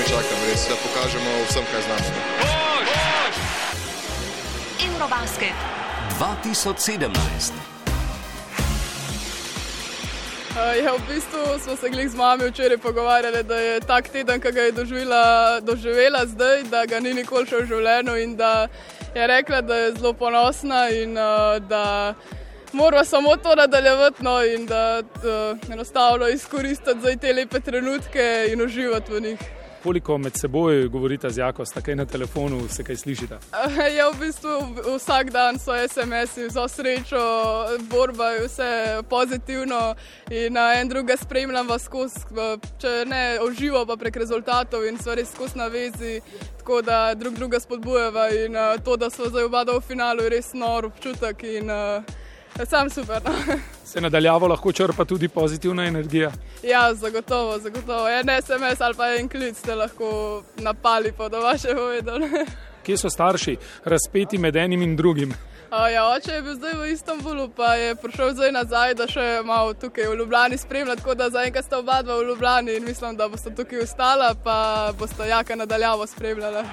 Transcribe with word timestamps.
komaj 0.00 0.22
čakam, 0.22 0.38
res, 0.48 0.68
da 0.68 0.76
pokažemo 0.76 1.30
vsem, 1.48 1.64
kaj 1.72 1.82
znamo. 1.82 2.00
Eurobasket 4.86 5.56
2017. 6.18 7.52
Uh, 10.50 10.84
ja, 10.84 10.92
v 10.92 11.00
bistvu 11.08 11.58
smo 11.64 11.76
se 11.76 11.88
glih 11.88 12.10
z 12.10 12.16
mami 12.16 12.50
včeraj 12.50 12.78
pogovarjali, 12.78 13.42
da 13.42 13.56
je 13.56 13.80
tak 13.80 14.08
teden, 14.08 14.40
ki 14.40 14.52
ga 14.52 14.60
je 14.60 14.72
doživela, 14.72 15.60
doživela 15.60 16.26
zdaj, 16.26 16.62
da 16.62 16.86
ga 16.86 17.00
ni 17.00 17.14
nikoli 17.14 17.46
še 17.46 17.62
v 17.62 17.66
življenju 17.68 18.16
in 18.16 18.36
da 18.36 18.68
je 19.14 19.26
rekla, 19.26 19.60
da 19.60 19.76
je 19.76 19.94
zelo 20.00 20.12
ponosna 20.12 20.88
in 20.88 21.14
da 21.68 22.14
mora 22.72 23.04
samo 23.04 23.36
to 23.36 23.54
nadaljevati 23.54 24.24
no, 24.24 24.44
in 24.44 24.66
da 24.66 25.02
uh, 25.02 25.72
enostavno 25.72 26.28
izkoristiti 26.28 27.16
te 27.20 27.32
lepe 27.32 27.60
trenutke 27.60 28.48
in 28.52 28.62
uživati 28.62 29.12
v 29.12 29.20
njih. 29.20 29.59
Koliko 29.82 30.18
med 30.18 30.32
seboj 30.36 30.88
govorite 30.88 31.30
z 31.30 31.38
Jako, 31.38 31.64
sta 31.64 31.80
kaj 31.80 31.94
na 31.94 32.04
telefonu, 32.04 32.68
se 32.68 32.84
kaj 32.84 32.96
slišite? 32.96 33.38
Ja, 33.96 34.10
v 34.10 34.20
bistvu 34.20 34.50
vsak 34.96 35.30
dan 35.30 35.58
so 35.58 35.72
SMS-i, 35.88 36.50
za 36.50 36.68
srečo, 36.68 37.20
borba 37.90 38.28
je 38.28 38.46
vse 38.46 39.02
pozitivno 39.10 39.94
in 40.30 40.56
en 40.56 40.88
druga 40.88 41.16
spremljam 41.16 41.68
vas 41.68 41.82
skozi, 41.84 42.20
če 42.78 43.04
ne 43.06 43.38
uživo, 43.48 43.86
pa 43.86 43.96
prek 43.96 44.16
rezultatov 44.16 44.84
in 44.84 44.98
so 44.98 45.14
res 45.14 45.32
skozi 45.32 45.58
na 45.58 45.66
vezi, 45.66 46.20
tako 46.58 46.82
da 46.82 47.14
drug 47.14 47.34
druga 47.34 47.60
spodbujeva 47.60 48.28
in 48.44 48.56
to, 48.84 48.96
da 48.96 49.10
smo 49.10 49.24
zdaj 49.32 49.44
oba 49.44 49.64
v 49.64 49.80
finalu, 49.80 50.22
je 50.22 50.30
res 50.30 50.52
nor 50.52 50.84
občutek 50.84 51.42
in 51.42 51.72
sam 52.66 52.90
super. 52.90 53.22
No. 53.24 53.32
Se 53.84 54.00
nadaljavo 54.00 54.46
lahko 54.46 54.72
črpa 54.72 55.04
tudi 55.04 55.28
pozitivna 55.28 55.84
energija? 55.86 56.32
Ja, 56.62 56.94
zagotovo, 56.94 57.58
zagotovo. 57.58 58.08
En 58.08 58.28
SMS 58.42 58.80
ali 58.80 58.94
pa 58.94 59.14
en 59.14 59.28
klic 59.28 59.58
ste 59.58 59.74
lahko 59.74 60.42
napali 60.56 61.12
po 61.12 61.28
vaše 61.28 61.74
povedal. 61.74 62.18
Kje 62.86 62.96
so 62.96 63.10
starši 63.10 63.56
razpeti 63.84 64.38
med 64.38 64.56
enim 64.56 64.82
in 64.82 64.96
drugim? 64.96 65.34
A, 65.70 65.88
ja, 65.88 66.08
oče 66.16 66.32
je 66.32 66.42
bil 66.42 66.54
zdaj 66.54 66.72
v 66.74 66.86
Istanbulu, 66.90 67.48
pa 67.48 67.74
je 67.74 67.94
prišel 67.94 68.32
zdaj 68.34 68.50
nazaj, 68.52 68.94
da 68.98 69.06
še 69.06 69.26
malo 69.46 69.74
tukaj 69.78 70.08
v 70.10 70.16
Ljubljani 70.18 70.58
spremlja, 70.58 70.96
tako 70.98 71.14
da 71.14 71.28
zaenkrat 71.30 71.64
sta 71.64 71.78
oba 71.78 72.00
dva 72.02 72.16
v 72.18 72.26
Ljubljani 72.32 72.74
in 72.74 72.84
mislim, 72.84 73.14
da 73.16 73.28
boste 73.30 73.54
tukaj 73.54 73.84
ostala, 73.86 74.34
pa 74.34 74.90
boste 74.98 75.28
jaka 75.30 75.54
nadaljavo 75.54 76.06
spremljala. 76.10 76.64